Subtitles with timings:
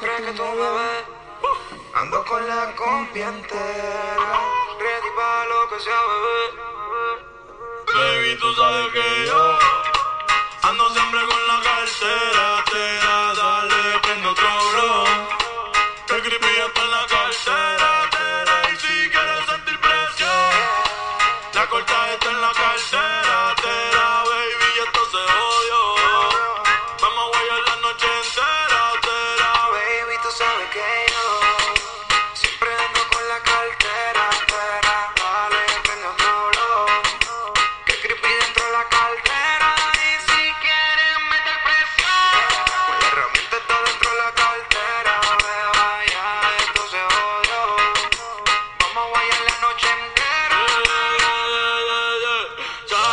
[0.00, 1.04] siempre, que tú me ves.
[1.94, 4.40] ando con la compi entera.
[4.78, 6.40] Ready para lo que sea, bebé.
[7.94, 9.09] Baby, tú sabes que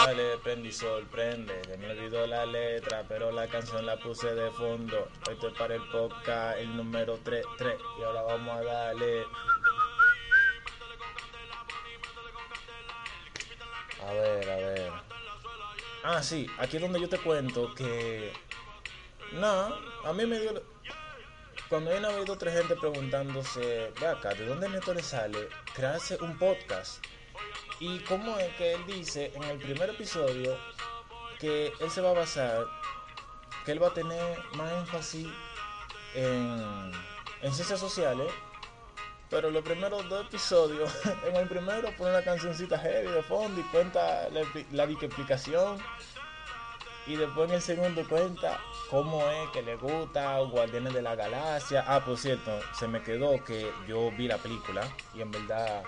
[0.08, 1.62] Dale, prende y sorprende.
[1.66, 5.10] Se me olvidó la letra, pero la canción la puse de fondo.
[5.30, 7.76] Esto es para el podcast, el número 33.
[8.00, 9.26] Y ahora vamos a darle.
[14.02, 14.92] A ver, a ver.
[16.06, 18.32] Ah, sí, aquí es donde yo te cuento que.
[19.34, 20.64] No, a mí me dio.
[21.68, 26.40] Cuando una vez otra gente preguntándose, ve acá, ¿de dónde neto le sale crearse un
[26.40, 27.04] podcast?
[27.80, 30.58] Y cómo es que él dice en el primer episodio
[31.40, 32.66] que él se va a basar,
[33.66, 35.28] que él va a tener más énfasis
[36.16, 36.92] en,
[37.42, 38.32] en ciencias sociales,
[39.30, 40.92] pero los primeros dos episodios,
[41.28, 45.78] en el primero pone una cancioncita heavy de fondo y cuenta la, la explicación.
[47.06, 51.86] Y después en el segundo cuenta cómo es que le gusta Guardianes de la Galaxia.
[51.88, 54.82] Ah, por cierto, se me quedó que yo vi la película
[55.14, 55.84] y en verdad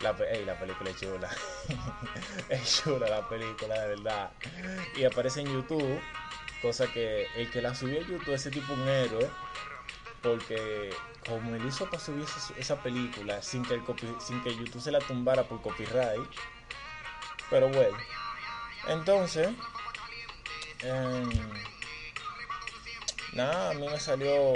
[0.00, 1.30] la, ey, la película es chula.
[2.48, 4.30] es chula la película, de verdad.
[4.96, 6.00] Y aparece en YouTube,
[6.62, 9.28] cosa que el que la subió a YouTube, ese tipo un héroe,
[10.22, 10.90] porque
[11.28, 12.24] como él hizo para subir
[12.56, 13.82] esa, película sin que, el
[14.20, 16.28] sin que YouTube se la tumbara por copyright.
[17.50, 17.96] Pero bueno,
[18.88, 19.48] entonces,
[20.82, 21.30] em,
[23.32, 24.52] nada, a mí me salió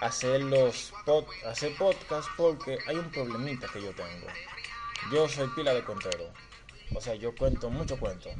[0.00, 1.24] hacer los pod,
[1.78, 4.26] podcast porque hay un problemita que yo tengo.
[5.12, 6.32] Yo soy pila de contero.
[6.94, 8.30] O sea, yo cuento mucho cuento.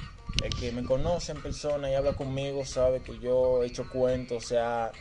[0.42, 4.44] El que me conoce en persona y habla conmigo sabe que yo he hecho cuentos.
[4.44, 4.92] O sea,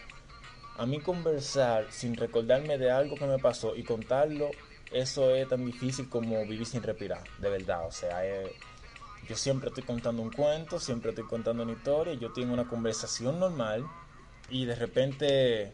[0.78, 4.52] a mí conversar sin recordarme de algo que me pasó y contarlo,
[4.92, 7.24] eso es tan difícil como vivir sin respirar.
[7.40, 8.52] De verdad, o sea, es-
[9.28, 12.14] yo siempre estoy contando un cuento, siempre estoy contando una historia.
[12.14, 13.86] Yo tengo una conversación normal
[14.50, 15.74] y de repente,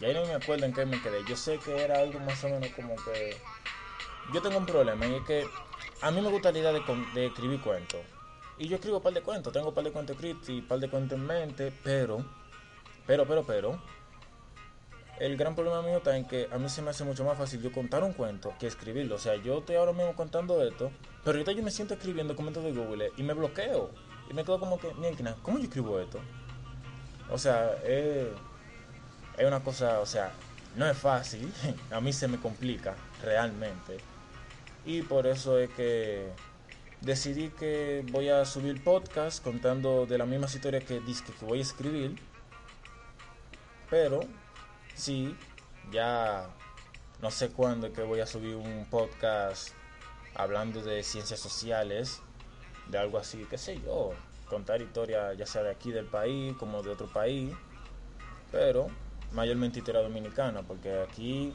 [0.00, 0.12] ya.
[0.12, 1.24] Yo no me acuerdo en qué me quedé.
[1.28, 3.36] Yo sé que era algo más o menos como que...
[4.32, 5.46] Yo tengo un problema y es que
[6.00, 8.00] a mí me gusta la idea de, escribir cuentos.
[8.58, 10.68] Y yo escribo un par de cuentos, tengo un par de cuentos escritos y un
[10.68, 12.24] par de cuentos en mente, pero,
[13.06, 13.82] pero, pero, pero,
[15.18, 17.62] el gran problema mío está en que a mí se me hace mucho más fácil
[17.62, 19.16] yo contar un cuento que escribirlo.
[19.16, 20.90] O sea, yo estoy ahora mismo contando esto,
[21.24, 23.90] pero ahorita yo me siento escribiendo documentos de Google y me bloqueo.
[24.30, 26.18] Y me quedo como que, mierda, ¿cómo yo escribo esto?
[27.30, 28.28] O sea, es,
[29.36, 30.32] es una cosa, o sea,
[30.76, 31.52] no es fácil.
[31.90, 33.98] A mí se me complica realmente.
[34.84, 36.30] Y por eso es que
[37.00, 41.58] decidí que voy a subir podcast contando de las mismas historias que disque que voy
[41.58, 42.16] a escribir.
[43.90, 44.20] Pero
[44.94, 45.36] sí,
[45.92, 46.48] ya
[47.20, 49.70] no sé cuándo que voy a subir un podcast
[50.34, 52.20] hablando de ciencias sociales,
[52.88, 54.12] de algo así, qué sé yo,
[54.48, 57.54] contar historias ya sea de aquí del país como de otro país,
[58.50, 58.88] pero
[59.34, 61.52] mayormente historia dominicana, porque aquí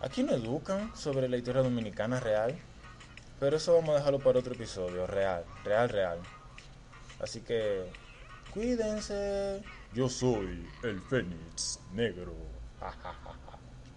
[0.00, 2.56] aquí no educan sobre la historia dominicana real,
[3.38, 6.18] pero eso vamos a dejarlo para otro episodio, real, real, real.
[7.20, 7.84] Así que
[8.52, 9.62] cuídense.
[9.92, 12.34] Yo soy el Fénix Negro.
[12.80, 13.47] Ja, ja, ja.